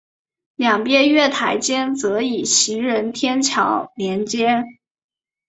[0.55, 4.47] 两边月台间则以行人天桥连接。